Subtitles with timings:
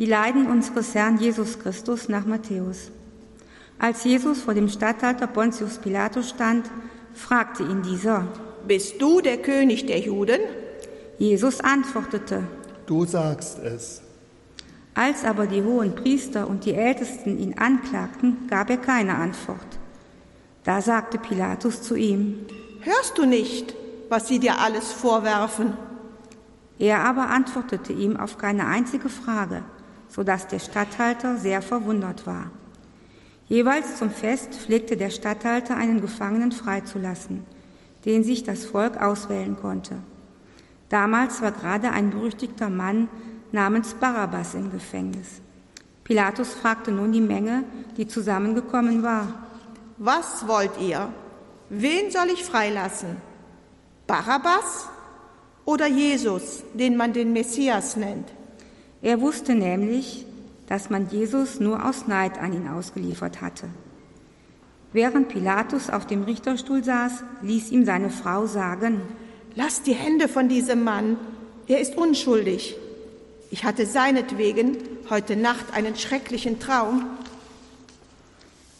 [0.00, 2.90] Die Leiden unseres Herrn Jesus Christus nach Matthäus.
[3.78, 6.70] Als Jesus vor dem Statthalter Pontius Pilatus stand,
[7.12, 8.26] fragte ihn dieser,
[8.66, 10.40] Bist du der König der Juden?
[11.18, 12.44] Jesus antwortete,
[12.86, 14.00] Du sagst es.
[14.94, 19.78] Als aber die hohen Priester und die Ältesten ihn anklagten, gab er keine Antwort.
[20.64, 22.46] Da sagte Pilatus zu ihm,
[22.80, 23.74] Hörst du nicht,
[24.08, 25.74] was sie dir alles vorwerfen?
[26.78, 29.62] Er aber antwortete ihm auf keine einzige Frage,
[30.10, 32.50] so dass der Statthalter sehr verwundert war.
[33.46, 37.44] Jeweils zum Fest pflegte der Statthalter einen Gefangenen freizulassen,
[38.04, 39.96] den sich das Volk auswählen konnte.
[40.88, 43.08] Damals war gerade ein berüchtigter Mann
[43.52, 45.40] namens Barabbas im Gefängnis.
[46.04, 47.64] Pilatus fragte nun die Menge,
[47.96, 49.46] die zusammengekommen war.
[49.98, 51.12] Was wollt ihr?
[51.68, 53.16] Wen soll ich freilassen?
[54.08, 54.88] Barabbas
[55.64, 58.28] oder Jesus, den man den Messias nennt?
[59.02, 60.26] Er wusste nämlich,
[60.68, 63.68] dass man Jesus nur aus Neid an ihn ausgeliefert hatte.
[64.92, 69.00] Während Pilatus auf dem Richterstuhl saß, ließ ihm seine Frau sagen,
[69.56, 71.16] Lass die Hände von diesem Mann,
[71.66, 72.76] er ist unschuldig.
[73.50, 74.76] Ich hatte seinetwegen
[75.08, 77.04] heute Nacht einen schrecklichen Traum.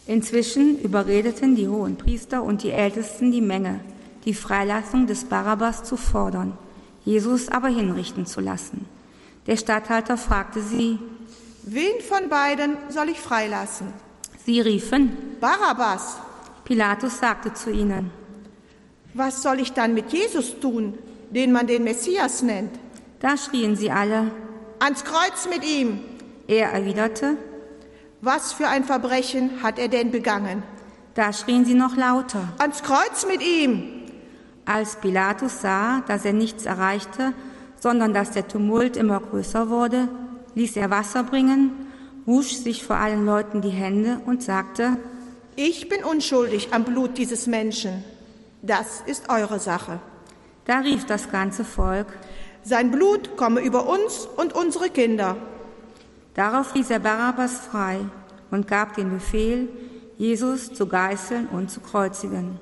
[0.07, 3.81] Inzwischen überredeten die hohen Priester und die Ältesten die Menge,
[4.25, 6.57] die Freilassung des Barabbas zu fordern,
[7.05, 8.87] Jesus aber hinrichten zu lassen.
[9.47, 10.99] Der Statthalter fragte sie,
[11.63, 13.93] Wen von beiden soll ich freilassen?
[14.45, 16.19] Sie riefen, Barabbas.
[16.65, 18.11] Pilatus sagte zu ihnen,
[19.15, 20.99] Was soll ich dann mit Jesus tun,
[21.31, 22.79] den man den Messias nennt?
[23.21, 24.31] Da schrien sie alle.
[24.79, 26.01] Ans Kreuz mit ihm.
[26.47, 27.37] Er erwiderte,
[28.23, 30.63] Was für ein Verbrechen hat er denn begangen?
[31.15, 32.49] Da schrien sie noch lauter.
[32.59, 34.07] Ans Kreuz mit ihm.
[34.65, 37.35] Als Pilatus sah, dass er nichts erreichte,
[37.81, 40.09] sondern dass der Tumult immer größer wurde,
[40.55, 41.73] ließ er Wasser bringen,
[42.27, 44.97] wusch sich vor allen Leuten die Hände und sagte,
[45.57, 48.05] Ich bin unschuldig am Blut dieses Menschen.
[48.63, 50.01] Das ist eure Sache.
[50.67, 52.07] Da rief das ganze Volk.
[52.63, 55.37] Sein Blut komme über uns und unsere Kinder.
[56.35, 57.99] Darauf ließ er Barabbas frei
[58.51, 59.69] und gab den Befehl,
[60.19, 62.61] Jesus zu geißeln und zu kreuzigen.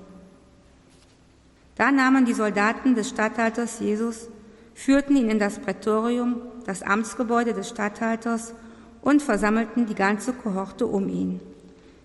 [1.75, 4.29] Da nahmen die Soldaten des Statthalters Jesus,
[4.78, 8.55] führten ihn in das Prätorium, das Amtsgebäude des Statthalters,
[9.03, 11.41] und versammelten die ganze Kohorte um ihn.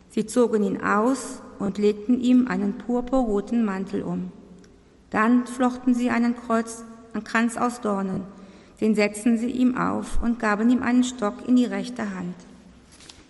[0.10, 4.32] Sie zogen ihn aus und legten ihm einen purpurroten Mantel um.
[5.12, 6.84] Dann flochten sie einen Kreuz,
[7.14, 8.24] einen Kranz aus Dornen,
[8.82, 12.36] den setzten sie ihm auf und gaben ihm einen Stock in die rechte Hand.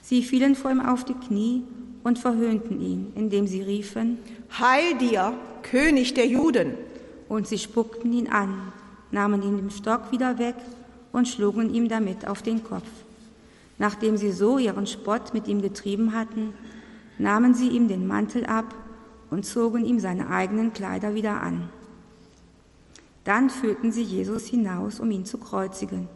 [0.01, 1.63] Sie fielen vor ihm auf die Knie
[2.03, 4.19] und verhöhnten ihn, indem sie riefen,
[4.57, 5.33] Heil dir,
[5.63, 6.75] König der Juden.
[7.27, 8.71] Und sie spuckten ihn an,
[9.13, 10.55] nahmen ihm den Stock wieder weg
[11.11, 12.89] und schlugen ihm damit auf den Kopf.
[13.77, 16.53] Nachdem sie so ihren Spott mit ihm getrieben hatten,
[17.17, 18.75] nahmen sie ihm den Mantel ab
[19.29, 21.69] und zogen ihm seine eigenen Kleider wieder an.
[23.23, 26.09] Dann führten sie Jesus hinaus, um ihn zu kreuzigen.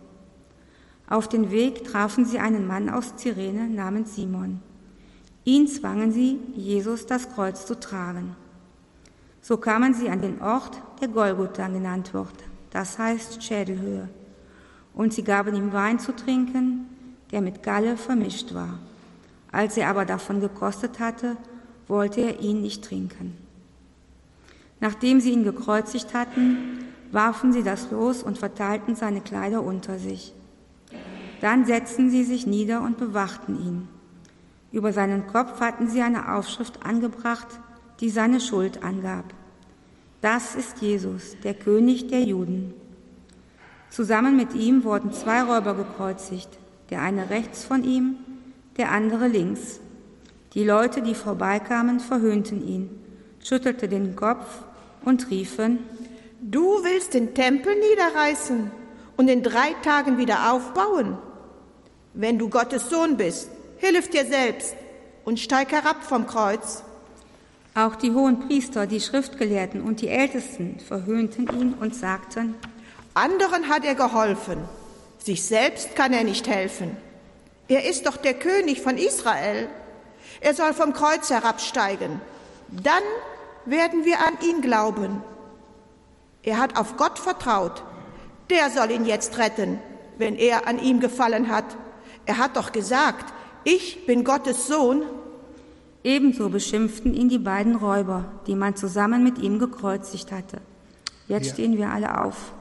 [1.09, 4.59] Auf den Weg trafen sie einen Mann aus Cyrene namens Simon.
[5.46, 8.35] Ihn zwangen sie, Jesus das Kreuz zu tragen.
[9.41, 12.44] So kamen sie an den Ort, der Golgotha genannt wird,
[12.77, 14.07] das heißt Schädelhöhe.
[14.93, 16.85] Und sie gaben ihm Wein zu trinken,
[17.31, 18.77] der mit Galle vermischt war.
[19.51, 21.37] Als er aber davon gekostet hatte,
[21.87, 23.35] wollte er ihn nicht trinken.
[24.79, 30.35] Nachdem sie ihn gekreuzigt hatten, warfen sie das Los und verteilten seine Kleider unter sich.
[31.41, 33.87] Dann setzten sie sich nieder und bewachten ihn.
[34.71, 37.47] Über seinen Kopf hatten sie eine Aufschrift angebracht,
[38.01, 39.33] die seine Schuld angab.
[40.22, 42.73] Das ist Jesus, der König der Juden.
[43.89, 46.50] Zusammen mit ihm wurden zwei Räuber gekreuzigt,
[46.89, 48.16] der eine rechts von ihm,
[48.78, 49.79] der andere links.
[50.53, 52.89] Die Leute, die vorbeikamen, verhöhnten ihn,
[53.44, 54.63] schüttelten den Kopf
[55.03, 55.79] und riefen,
[56.39, 58.69] Du willst den Tempel niederreißen
[59.17, 61.17] und in drei Tagen wieder aufbauen?
[62.13, 64.75] Wenn du Gottes Sohn bist, hilf dir selbst
[65.25, 66.84] und steig herab vom Kreuz.
[67.78, 72.56] Auch die hohen Priester, die Schriftgelehrten und die Ältesten verhöhnten ihn und sagten,
[73.14, 74.58] Anderen hat er geholfen,
[75.20, 76.97] sich selbst kann er nicht helfen.
[77.68, 79.70] Er ist doch der König von Israel.
[80.41, 82.20] Er soll vom Kreuz herabsteigen.
[82.70, 83.03] Dann
[83.66, 85.22] werden wir an ihn glauben.
[86.41, 87.84] Er hat auf Gott vertraut.
[88.50, 89.79] Der soll ihn jetzt retten,
[90.18, 91.78] wenn er an ihm gefallen hat.
[92.26, 93.32] Er hat doch gesagt,
[93.66, 95.03] ich bin Gottes Sohn.
[96.03, 100.61] Ebenso beschimpften ihn die beiden Räuber, die man zusammen mit ihm gekreuzigt hatte.
[101.28, 101.53] Jetzt Ja.
[101.53, 102.53] stehen wir alle auf.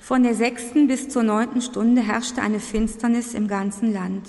[0.00, 4.26] Von der sechsten bis zur neunten Stunde herrschte eine Finsternis im ganzen Land.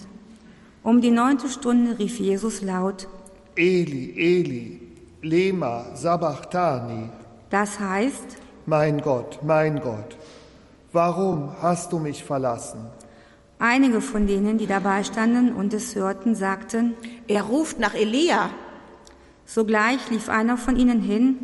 [0.84, 3.08] Um die neunte Stunde rief Jesus laut,
[3.56, 4.82] Eli, Eli,
[5.22, 7.10] lema sabachthani.
[7.50, 10.16] Das heißt, mein Gott, mein Gott,
[10.94, 12.80] warum hast du mich verlassen?
[13.62, 16.94] Einige von denen, die dabei standen und es hörten, sagten,
[17.28, 18.50] er ruft nach Elia.
[19.46, 21.36] Sogleich lief einer von ihnen hin,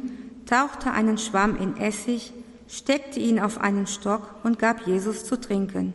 [0.45, 2.31] tauchte einen Schwamm in Essig,
[2.69, 5.93] steckte ihn auf einen Stock und gab Jesus zu trinken.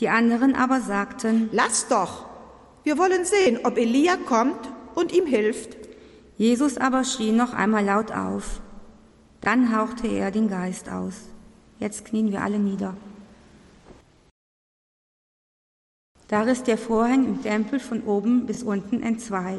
[0.00, 2.26] Die anderen aber sagten, Lass doch,
[2.82, 5.78] wir wollen sehen, ob Elia kommt und ihm hilft.
[6.36, 8.60] Jesus aber schrie noch einmal laut auf.
[9.40, 11.14] Dann hauchte er den Geist aus.
[11.78, 12.94] Jetzt knien wir alle nieder.
[16.28, 19.58] Da riss der Vorhang im Tempel von oben bis unten entzwei.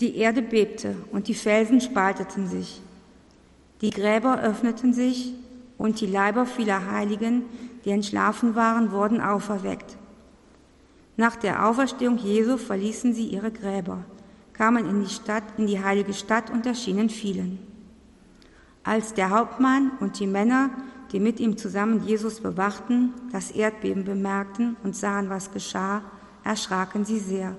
[0.00, 2.82] Die Erde bebte und die Felsen spalteten sich.
[3.80, 5.34] Die Gräber öffneten sich
[5.78, 7.42] und die Leiber vieler Heiligen,
[7.84, 9.96] die entschlafen waren, wurden auferweckt.
[11.16, 14.04] Nach der Auferstehung Jesu verließen sie ihre Gräber,
[14.52, 17.58] kamen in die Stadt, in die heilige Stadt und erschienen vielen.
[18.82, 20.70] Als der Hauptmann und die Männer,
[21.14, 26.02] die mit ihm zusammen Jesus bewachten, das Erdbeben bemerkten und sahen, was geschah,
[26.42, 27.56] erschraken sie sehr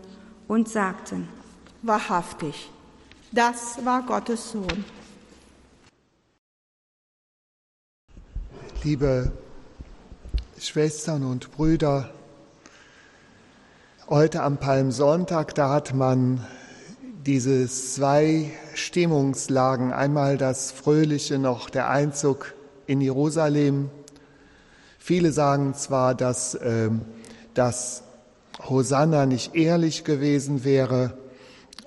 [0.49, 1.29] und sagten,
[1.81, 2.69] Wahrhaftig,
[3.31, 4.83] das war Gottes Sohn.
[8.83, 9.31] Liebe
[10.59, 12.09] Schwestern und Brüder,
[14.09, 16.45] heute am Palmsonntag, da hat man
[17.25, 19.93] diese zwei Stimmungslagen.
[19.93, 22.53] Einmal das Fröhliche noch, der Einzug
[22.87, 23.89] in Jerusalem.
[24.99, 26.89] Viele sagen zwar, dass äh,
[27.53, 28.03] das
[28.67, 31.17] Hosanna nicht ehrlich gewesen wäre,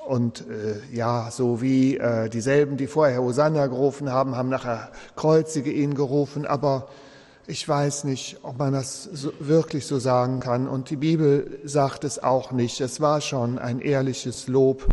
[0.09, 5.71] und äh, ja, so wie äh, dieselben, die vorher Hosanna gerufen haben, haben nachher Kreuzige
[5.71, 6.47] ihn gerufen.
[6.47, 6.89] Aber
[7.47, 10.67] ich weiß nicht, ob man das so, wirklich so sagen kann.
[10.67, 12.81] Und die Bibel sagt es auch nicht.
[12.81, 14.87] Es war schon ein ehrliches Lob,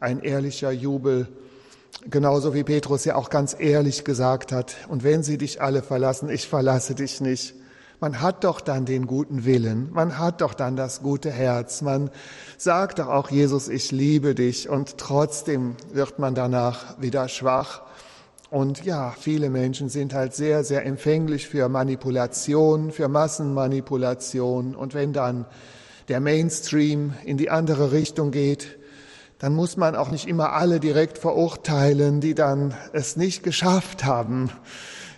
[0.00, 1.28] ein ehrlicher Jubel.
[2.08, 6.28] Genauso wie Petrus ja auch ganz ehrlich gesagt hat, und wenn sie dich alle verlassen,
[6.28, 7.54] ich verlasse dich nicht.
[8.00, 12.10] Man hat doch dann den guten Willen, man hat doch dann das gute Herz, man
[12.58, 17.82] sagt doch auch, Jesus, ich liebe dich und trotzdem wird man danach wieder schwach.
[18.50, 24.74] Und ja, viele Menschen sind halt sehr, sehr empfänglich für Manipulation, für Massenmanipulation.
[24.74, 25.46] Und wenn dann
[26.08, 28.78] der Mainstream in die andere Richtung geht,
[29.42, 34.50] dann muss man auch nicht immer alle direkt verurteilen, die dann es nicht geschafft haben.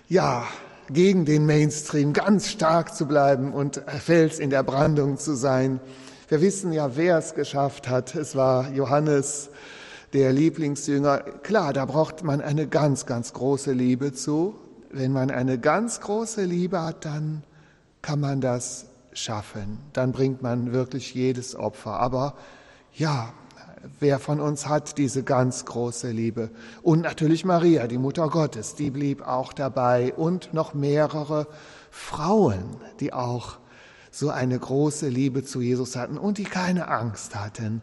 [0.08, 0.44] Ja,
[0.88, 5.78] gegen den Mainstream ganz stark zu bleiben und Fels in der Brandung zu sein.
[6.28, 8.14] Wir wissen ja, wer es geschafft hat.
[8.14, 9.50] Es war Johannes,
[10.14, 11.18] der Lieblingsjünger.
[11.42, 14.54] Klar, da braucht man eine ganz, ganz große Liebe zu.
[14.90, 17.42] Wenn man eine ganz große Liebe hat, dann
[18.00, 19.80] kann man das schaffen.
[19.92, 22.00] Dann bringt man wirklich jedes Opfer.
[22.00, 22.36] Aber
[22.94, 23.34] ja,
[24.00, 26.50] wer von uns hat diese ganz große Liebe?
[26.82, 31.46] Und natürlich Maria, die Mutter Gottes, die blieb auch dabei und noch mehrere
[31.90, 32.64] Frauen,
[33.00, 33.58] die auch
[34.10, 37.82] so eine große Liebe zu Jesus hatten und die keine Angst hatten.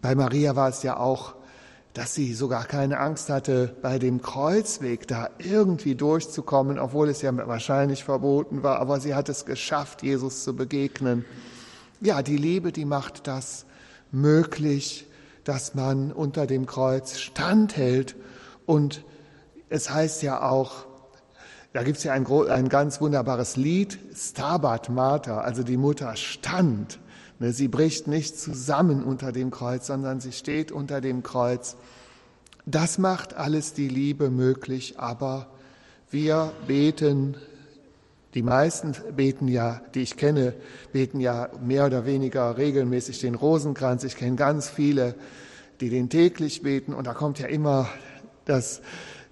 [0.00, 1.34] Bei Maria war es ja auch,
[1.94, 7.36] dass sie sogar keine Angst hatte, bei dem Kreuzweg da irgendwie durchzukommen, obwohl es ja
[7.48, 11.24] wahrscheinlich verboten war, aber sie hat es geschafft, Jesus zu begegnen.
[12.00, 13.66] Ja, die Liebe, die macht das
[14.12, 15.07] möglich,
[15.48, 18.16] dass man unter dem Kreuz standhält.
[18.66, 19.02] Und
[19.70, 20.84] es heißt ja auch,
[21.72, 26.98] da gibt es ja ein, ein, ganz wunderbares Lied, Stabat Mater, also die Mutter stand.
[27.38, 31.76] Ne, sie bricht nicht zusammen unter dem Kreuz, sondern sie steht unter dem Kreuz.
[32.66, 35.46] Das macht alles die Liebe möglich, aber
[36.10, 37.38] wir beten,
[38.34, 40.54] die meisten beten ja, die ich kenne,
[40.92, 44.04] beten ja mehr oder weniger regelmäßig den Rosenkranz.
[44.04, 45.14] Ich kenne ganz viele,
[45.80, 47.88] die den täglich beten und da kommt ja immer
[48.44, 48.82] das,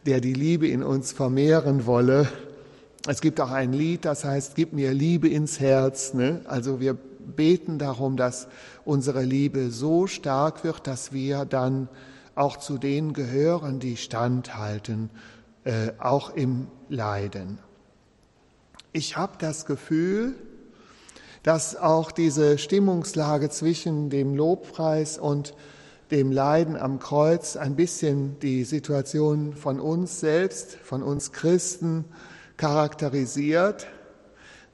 [0.07, 2.29] der die Liebe in uns vermehren wolle.
[3.07, 6.15] Es gibt auch ein Lied, das heißt, gib mir Liebe ins Herz.
[6.15, 6.41] Ne?
[6.47, 8.49] Also wir beten darum, dass
[8.85, 11.88] unsere Liebe so stark wird, dass wir dann
[12.35, 15.11] auch zu denen gehören, die standhalten,
[15.65, 17.59] äh, auch im Leiden.
[18.97, 20.37] Ich habe das Gefühl,
[21.43, 25.53] dass auch diese Stimmungslage zwischen dem Lobpreis und
[26.11, 32.07] dem Leiden am Kreuz ein bisschen die Situation von uns selbst, von uns Christen
[32.57, 33.87] charakterisiert.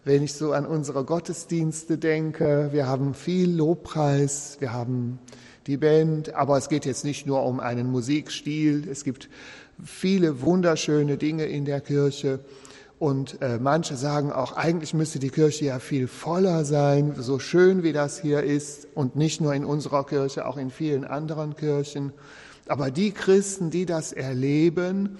[0.04, 5.18] Wenn ich so an unsere Gottesdienste denke, wir haben viel Lobpreis, wir haben
[5.66, 9.28] die Band, aber es geht jetzt nicht nur um einen Musikstil, es gibt
[9.84, 12.38] viele wunderschöne Dinge in der Kirche
[13.02, 17.82] Und äh, manche sagen auch, eigentlich müsste die Kirche ja viel voller sein, so schön
[17.82, 18.86] wie das hier ist.
[18.94, 22.12] Und nicht nur in unserer Kirche, auch in vielen anderen Kirchen.
[22.68, 25.18] Aber die Christen, die das erleben,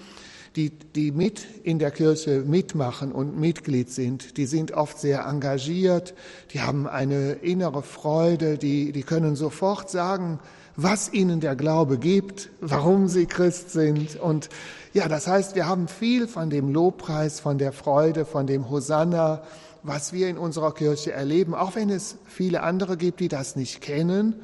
[0.56, 6.14] die, die mit in der Kirche mitmachen und Mitglied sind, die sind oft sehr engagiert,
[6.52, 10.38] die haben eine innere Freude, die, die können sofort sagen,
[10.76, 14.16] was ihnen der Glaube gibt, warum sie Christ sind.
[14.16, 14.48] Und
[14.92, 19.42] ja, das heißt, wir haben viel von dem Lobpreis, von der Freude, von dem Hosanna,
[19.82, 23.80] was wir in unserer Kirche erleben, auch wenn es viele andere gibt, die das nicht
[23.80, 24.36] kennen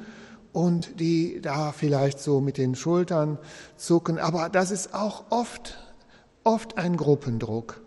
[0.51, 3.37] und die da vielleicht so mit den Schultern
[3.77, 4.17] zucken.
[4.17, 5.77] Aber das ist auch oft,
[6.49, 7.79] oft ein Gruppendruck.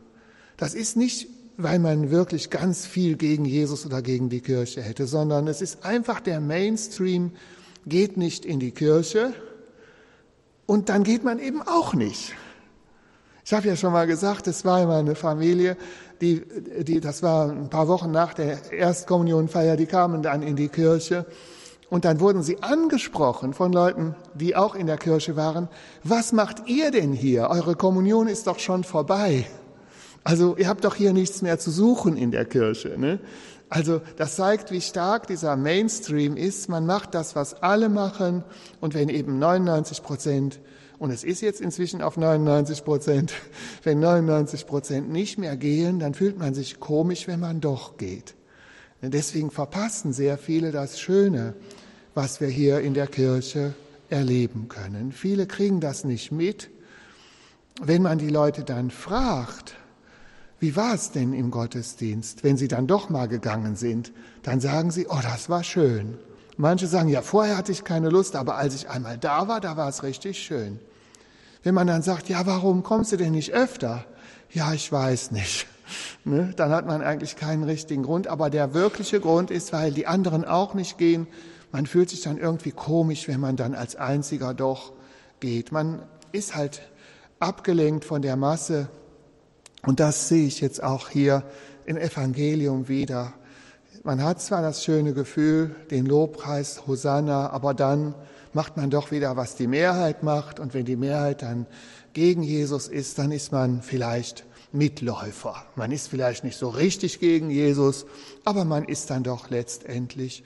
[0.56, 1.26] Das ist nicht,
[1.56, 5.84] weil man wirklich ganz viel gegen Jesus oder gegen die Kirche hätte, sondern es ist
[5.84, 7.32] einfach der Mainstream,
[7.86, 9.34] geht nicht in die Kirche
[10.66, 12.34] und dann geht man eben auch nicht.
[13.44, 15.76] Ich habe ja schon mal gesagt, es war immer eine Familie,
[16.20, 16.44] die,
[16.84, 21.26] die, das war ein paar Wochen nach der Erstkommunionfeier, die kamen dann in die Kirche
[21.92, 25.68] und dann wurden sie angesprochen von Leuten, die auch in der Kirche waren.
[26.02, 27.50] Was macht ihr denn hier?
[27.50, 29.44] Eure Kommunion ist doch schon vorbei.
[30.24, 32.98] Also ihr habt doch hier nichts mehr zu suchen in der Kirche.
[32.98, 33.20] Ne?
[33.68, 36.70] Also das zeigt, wie stark dieser Mainstream ist.
[36.70, 38.42] Man macht das, was alle machen.
[38.80, 40.60] Und wenn eben 99 Prozent,
[40.98, 43.34] und es ist jetzt inzwischen auf 99 Prozent,
[43.82, 48.34] wenn 99 Prozent nicht mehr gehen, dann fühlt man sich komisch, wenn man doch geht.
[49.02, 51.54] Deswegen verpassen sehr viele das Schöne,
[52.14, 53.74] was wir hier in der Kirche
[54.10, 55.12] erleben können.
[55.12, 56.70] Viele kriegen das nicht mit.
[57.80, 59.74] Wenn man die Leute dann fragt,
[60.60, 62.44] wie war es denn im Gottesdienst?
[62.44, 66.18] Wenn Sie dann doch mal gegangen sind, dann sagen Sie, oh, das war schön.
[66.56, 69.76] Manche sagen, ja, vorher hatte ich keine Lust, aber als ich einmal da war, da
[69.76, 70.78] war es richtig schön.
[71.62, 74.04] Wenn man dann sagt, ja, warum kommst du denn nicht öfter?
[74.50, 75.66] Ja, ich weiß nicht.
[76.24, 76.54] Ne?
[76.56, 80.44] Dann hat man eigentlich keinen richtigen Grund, aber der wirkliche Grund ist, weil die anderen
[80.44, 81.26] auch nicht gehen.
[81.72, 84.92] Man fühlt sich dann irgendwie komisch, wenn man dann als Einziger doch
[85.40, 85.72] geht.
[85.72, 86.82] Man ist halt
[87.40, 88.88] abgelenkt von der Masse
[89.84, 91.42] und das sehe ich jetzt auch hier
[91.86, 93.32] im Evangelium wieder.
[94.04, 98.14] Man hat zwar das schöne Gefühl, den Lobpreis, Hosanna, aber dann
[98.52, 100.60] macht man doch wieder, was die Mehrheit macht.
[100.60, 101.66] Und wenn die Mehrheit dann
[102.12, 105.64] gegen Jesus ist, dann ist man vielleicht Mitläufer.
[105.76, 108.06] Man ist vielleicht nicht so richtig gegen Jesus,
[108.44, 110.44] aber man ist dann doch letztendlich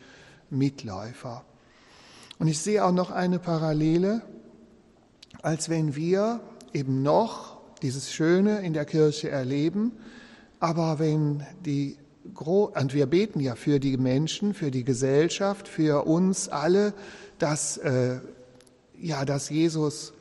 [0.50, 1.44] Mitläufer.
[2.38, 4.22] Und ich sehe auch noch eine Parallele,
[5.42, 6.40] als wenn wir
[6.72, 9.92] eben noch dieses Schöne in der Kirche erleben.
[10.60, 11.96] Aber wenn die
[12.34, 16.92] und wir beten ja für die Menschen, für die Gesellschaft, für uns alle,
[17.38, 18.18] dass, äh,
[18.98, 20.12] ja, dass Jesus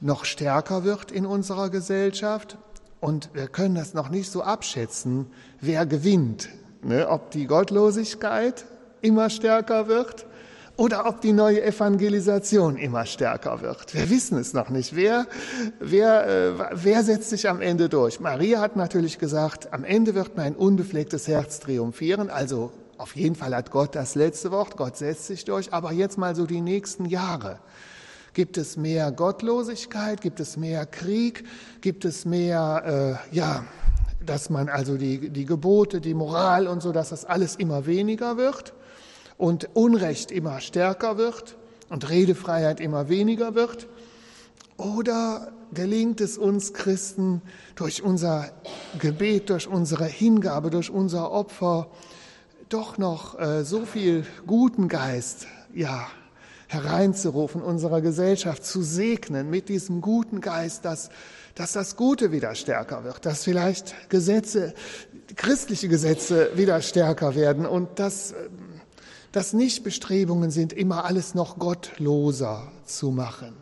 [0.00, 2.58] noch stärker wird in unserer Gesellschaft.
[3.00, 5.26] Und wir können das noch nicht so abschätzen,
[5.60, 6.48] wer gewinnt.
[6.82, 7.08] Ne?
[7.08, 8.66] Ob die Gottlosigkeit
[9.02, 10.26] immer stärker wird
[10.80, 13.92] oder ob die neue Evangelisation immer stärker wird.
[13.94, 14.96] Wir wissen es noch nicht.
[14.96, 15.26] Wer,
[15.78, 18.18] wer, äh, wer setzt sich am Ende durch?
[18.18, 22.30] Maria hat natürlich gesagt, am Ende wird mein unbeflecktes Herz triumphieren.
[22.30, 24.78] Also auf jeden Fall hat Gott das letzte Wort.
[24.78, 25.72] Gott setzt sich durch.
[25.74, 27.58] Aber jetzt mal so die nächsten Jahre.
[28.32, 30.22] Gibt es mehr Gottlosigkeit?
[30.22, 31.44] Gibt es mehr Krieg?
[31.82, 33.64] Gibt es mehr, äh, ja,
[34.24, 38.38] dass man also die, die Gebote, die Moral und so, dass das alles immer weniger
[38.38, 38.72] wird?
[39.40, 41.56] Und Unrecht immer stärker wird
[41.88, 43.88] und Redefreiheit immer weniger wird?
[44.76, 47.40] Oder gelingt es uns Christen
[47.74, 48.50] durch unser
[48.98, 51.88] Gebet, durch unsere Hingabe, durch unser Opfer
[52.68, 56.06] doch noch äh, so viel guten Geist, ja,
[56.68, 61.10] hereinzurufen, unserer Gesellschaft zu segnen mit diesem guten Geist, dass,
[61.54, 64.74] dass das Gute wieder stärker wird, dass vielleicht Gesetze,
[65.34, 68.34] christliche Gesetze wieder stärker werden und dass
[69.32, 73.52] dass nicht Bestrebungen sind, immer alles noch gottloser zu machen.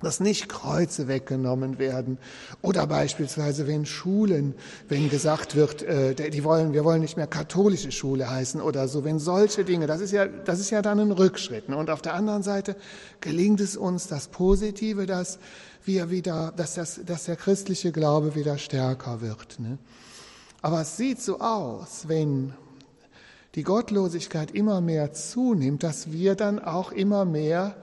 [0.00, 2.18] Dass nicht Kreuze weggenommen werden.
[2.60, 4.54] Oder beispielsweise, wenn Schulen,
[4.88, 9.04] wenn gesagt wird, äh, die wollen, wir wollen nicht mehr katholische Schule heißen oder so,
[9.04, 11.68] wenn solche Dinge, das ist ja, das ist ja dann ein Rückschritt.
[11.68, 12.76] Und auf der anderen Seite
[13.20, 15.38] gelingt es uns das Positive, dass
[15.84, 19.58] wir wieder, dass, das, dass der christliche Glaube wieder stärker wird.
[19.58, 19.78] Ne?
[20.60, 22.54] Aber es sieht so aus, wenn
[23.54, 27.76] die Gottlosigkeit immer mehr zunimmt, dass wir dann auch immer mehr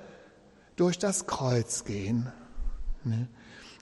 [0.75, 2.31] durch das Kreuz gehen.
[3.03, 3.27] Ne?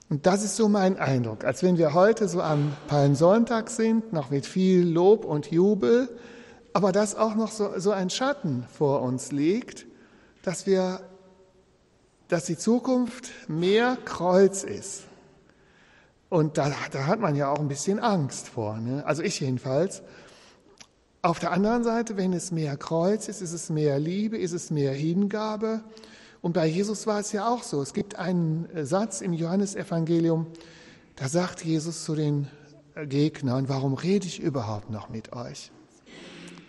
[0.08, 4.30] Und das ist so mein Eindruck, als wenn wir heute so am Palmsonntag sind, noch
[4.30, 6.08] mit viel Lob und Jubel,
[6.72, 9.86] aber dass auch noch so, so ein Schatten vor uns liegt,
[10.42, 11.00] dass wir,
[12.28, 15.04] dass die Zukunft mehr Kreuz ist
[16.30, 18.78] Und da, da hat man ja auch ein bisschen Angst vor.
[18.78, 19.04] Ne?
[19.04, 20.02] Also ich jedenfalls.
[21.22, 24.70] Auf der anderen Seite, wenn es mehr Kreuz ist, ist es mehr Liebe, ist es
[24.70, 25.82] mehr Hingabe.
[26.40, 27.82] Und bei Jesus war es ja auch so.
[27.82, 30.46] Es gibt einen Satz im Johannesevangelium,
[31.16, 32.48] da sagt Jesus zu den
[33.04, 35.70] Gegnern, warum rede ich überhaupt noch mit euch?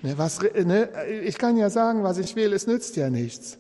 [0.02, 0.90] Ne, was, ne,
[1.24, 3.58] ich kann ja sagen, was ich will, es nützt ja nichts.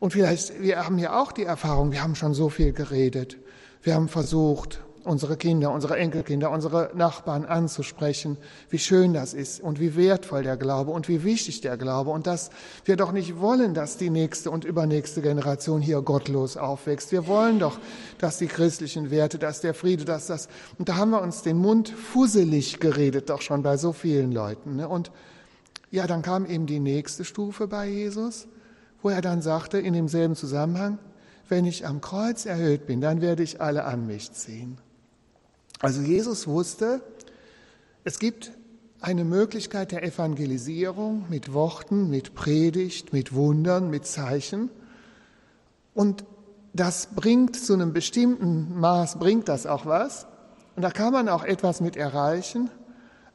[0.00, 3.38] Und vielleicht, wir haben ja auch die Erfahrung, wir haben schon so viel geredet.
[3.82, 8.36] Wir haben versucht, unsere Kinder, unsere Enkelkinder, unsere Nachbarn anzusprechen,
[8.70, 12.26] wie schön das ist und wie wertvoll der Glaube und wie wichtig der Glaube und
[12.26, 12.50] dass
[12.84, 17.12] wir doch nicht wollen, dass die nächste und übernächste Generation hier gottlos aufwächst.
[17.12, 17.78] Wir wollen doch,
[18.18, 21.58] dass die christlichen Werte, dass der Friede, dass das, und da haben wir uns den
[21.58, 24.76] Mund fusselig geredet, doch schon bei so vielen Leuten.
[24.76, 24.88] Ne?
[24.88, 25.10] Und
[25.90, 28.48] ja, dann kam eben die nächste Stufe bei Jesus,
[29.02, 30.98] wo er dann sagte in demselben Zusammenhang,
[31.48, 34.78] wenn ich am Kreuz erhöht bin, dann werde ich alle an mich ziehen.
[35.84, 37.02] Also Jesus wusste,
[38.04, 38.52] es gibt
[39.02, 44.70] eine Möglichkeit der Evangelisierung mit Worten, mit Predigt, mit Wundern, mit Zeichen.
[45.92, 46.24] Und
[46.72, 50.26] das bringt zu einem bestimmten Maß, bringt das auch was.
[50.74, 52.70] Und da kann man auch etwas mit erreichen.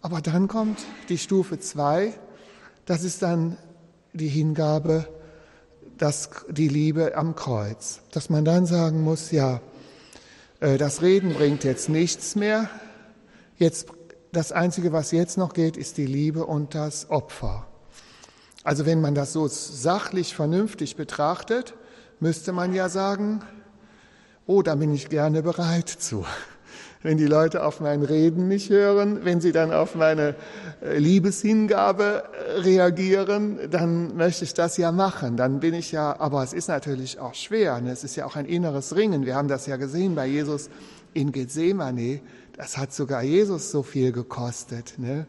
[0.02, 2.14] Aber dann kommt die Stufe zwei.
[2.86, 3.58] Das ist dann
[4.14, 5.08] die Hingabe,
[6.00, 8.02] das, die Liebe am Kreuz.
[8.12, 9.62] Dass man dann sagen muss, ja,
[10.60, 12.70] das Reden bringt jetzt nichts mehr.
[13.58, 13.88] Jetzt,
[14.32, 17.68] das Einzige, was jetzt noch geht, ist die Liebe und das Opfer.
[18.64, 21.76] Also wenn man das so sachlich, vernünftig betrachtet,
[22.20, 23.42] müsste man ja sagen,
[24.46, 26.26] oh, da bin ich gerne bereit zu
[27.02, 30.36] wenn die Leute auf mein Reden nicht hören, wenn sie dann auf meine
[30.82, 35.38] äh, Liebeshingabe äh, reagieren, dann möchte ich das ja machen.
[35.38, 37.80] Dann bin ich ja, aber es ist natürlich auch schwer.
[37.80, 37.92] Ne?
[37.92, 39.26] Es ist ja auch ein inneres Ringen.
[39.26, 40.70] Wir haben das ja gesehen bei Jesus
[41.14, 42.20] in Gethsemane.
[42.58, 44.96] Das hat sogar Jesus so viel gekostet.
[44.98, 45.26] Ne?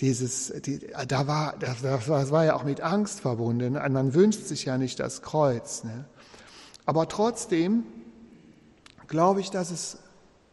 [0.00, 3.74] Dieses, die, da war, das, das war ja auch mit Angst verbunden.
[3.74, 5.84] Man wünscht sich ja nicht das Kreuz.
[5.84, 6.06] Ne?
[6.86, 7.82] Aber trotzdem
[9.08, 9.98] glaube ich, dass es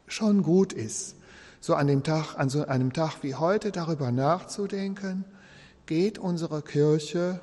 [0.09, 1.15] schon gut ist,
[1.61, 5.25] so an dem Tag, an so einem Tag wie heute darüber nachzudenken,
[5.85, 7.39] geht unsere Kirche,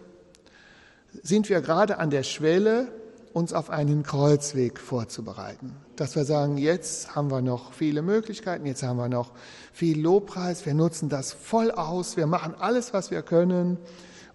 [1.22, 2.88] sind wir gerade an der Schwelle,
[3.32, 5.76] uns auf einen Kreuzweg vorzubereiten.
[5.96, 9.32] Dass wir sagen, jetzt haben wir noch viele Möglichkeiten, jetzt haben wir noch
[9.72, 13.76] viel Lobpreis, wir nutzen das voll aus, wir machen alles, was wir können,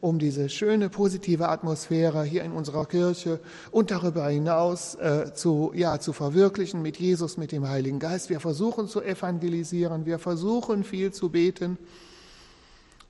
[0.01, 5.99] um diese schöne positive Atmosphäre hier in unserer Kirche und darüber hinaus äh, zu, ja,
[5.99, 8.29] zu verwirklichen mit Jesus, mit dem Heiligen Geist.
[8.29, 11.77] Wir versuchen zu evangelisieren, wir versuchen viel zu beten.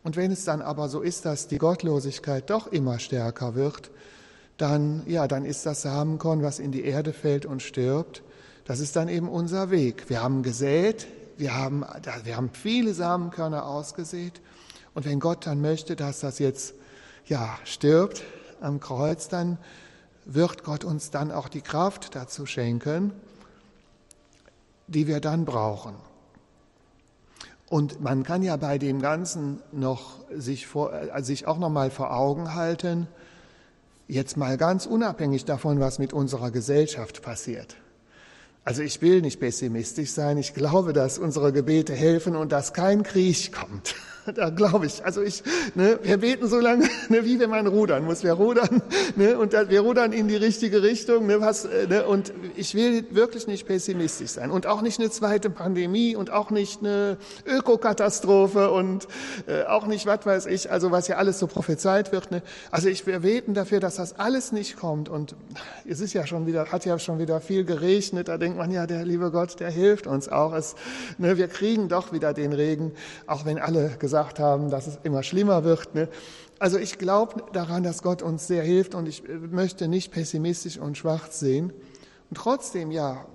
[0.04, 3.90] Und wenn es dann aber so ist, dass die Gottlosigkeit doch immer stärker wird,
[4.58, 8.22] dann, ja, dann ist das Samenkorn, was in die Erde fällt und stirbt,
[8.66, 10.10] das ist dann eben unser Weg.
[10.10, 11.84] Wir haben gesät, wir haben,
[12.24, 14.42] wir haben viele Samenkörner ausgesät.
[14.94, 16.74] Und wenn Gott dann möchte, dass das jetzt
[17.26, 18.24] ja, stirbt
[18.60, 19.58] am Kreuz, dann
[20.26, 23.14] wird Gott uns dann auch die Kraft dazu schenken,
[24.88, 25.96] die wir dann brauchen.
[27.70, 31.90] Und man kann ja bei dem Ganzen noch sich, vor, also sich auch noch mal
[31.90, 33.08] vor Augen halten,
[34.10, 37.78] jetzt mal ganz unabhängig davon, was mit unserer Gesellschaft passiert.
[38.66, 40.38] Also ich will nicht pessimistisch sein.
[40.38, 43.96] Ich glaube, dass unsere Gebete helfen und dass kein Krieg kommt.
[44.36, 45.04] da glaube ich.
[45.06, 45.44] Also ich,
[45.76, 48.24] ne, wir beten so lange, ne, wie wenn man rudern muss.
[48.24, 48.82] Wir rudern,
[49.16, 51.28] ne, und da, wir rudern in die richtige Richtung.
[51.28, 55.10] Ne, was, äh, ne, und ich will wirklich nicht pessimistisch sein und auch nicht eine
[55.10, 59.08] zweite Pandemie und auch nicht eine Ökokatastrophe und
[59.48, 62.32] äh, auch nicht, was weiß ich, also was ja alles so prophezeit wird.
[62.32, 62.42] Ne.
[62.70, 65.10] Also ich, wir beten dafür, dass das alles nicht kommt.
[65.10, 65.36] Und
[65.88, 68.28] es ist ja schon wieder, hat ja schon wieder viel geregnet.
[68.28, 70.54] Da denkt man ja, der liebe Gott, der hilft uns auch.
[70.54, 70.76] Es,
[71.18, 72.92] ne, wir kriegen doch wieder den Regen,
[73.28, 75.96] auch wenn alle gesagt gesagt haben, dass es immer schlimmer wird.
[75.96, 76.08] Ne?
[76.60, 80.78] Also ich glaube daran, dass Gott uns sehr hilft und ich äh, möchte nicht pessimistisch
[80.78, 81.74] und schwarz sehen.
[82.30, 83.26] Und trotzdem, ja,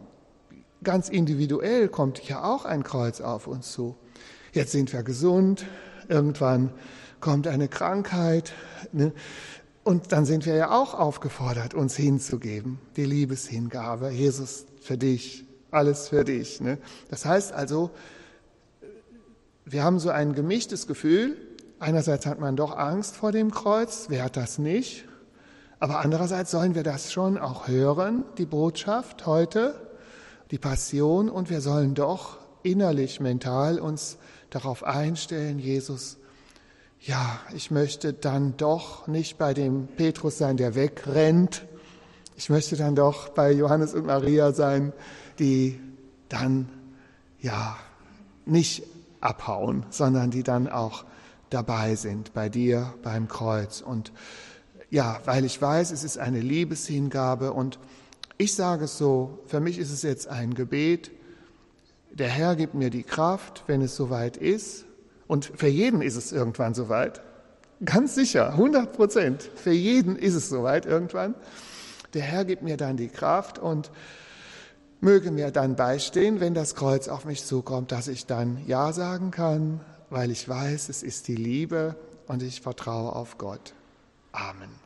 [0.85, 3.97] ganz individuell kommt ja auch ein Kreuz auf uns zu.
[4.53, 5.67] Jetzt sind wir gesund,
[6.09, 6.71] irgendwann
[7.21, 8.53] kommt eine Krankheit.
[8.93, 9.13] Ne?
[9.83, 14.11] Und dann sind wir ja auch aufgefordert, uns hinzugeben, die Liebeshingabe.
[14.11, 16.61] Jesus für dich, alles für dich.
[16.61, 16.79] Ne?
[17.11, 17.91] Das heißt also,
[19.69, 21.37] wir haben so ein gemischtes Gefühl.
[21.81, 25.05] Einerseits hat man doch Angst vor dem Kreuz, wer hat das nicht?
[25.81, 29.75] Aber andererseits sollen wir das schon auch hören, die Botschaft heute,
[30.53, 34.19] die Passion, und wir sollen doch innerlich, mental uns
[34.51, 36.19] darauf einstellen, Jesus,
[37.01, 41.67] ja, ich möchte dann doch nicht bei dem Petrus sein, der wegrennt.
[42.37, 44.93] Ich möchte dann doch bei Johannes und Maria sein,
[45.41, 45.81] die
[46.29, 46.69] dann
[47.41, 47.77] ja,
[48.45, 48.85] nicht
[49.21, 51.05] abhauen, sondern die dann auch
[51.51, 53.81] dabei sind bei dir beim Kreuz.
[53.81, 54.13] Und
[54.91, 57.79] ja, weil ich weiß, es ist eine Liebeshingabe und
[58.39, 61.11] ich sage es so, für mich ist es jetzt ein Gebet,
[62.11, 64.87] der Herr gibt mir die Kraft, wenn es soweit ist.
[65.27, 67.21] Und für jeden ist es irgendwann soweit.
[67.85, 69.51] Ganz sicher, 100 Prozent.
[69.55, 71.35] Für jeden ist es soweit irgendwann.
[72.15, 73.91] Der Herr gibt mir dann die Kraft und
[75.01, 79.31] möge mir dann beistehen, wenn das Kreuz auf mich zukommt, dass ich dann Ja sagen
[79.31, 79.81] kann,
[80.11, 83.75] weil ich weiß, es ist die Liebe und ich vertraue auf Gott.
[84.33, 84.86] Amen.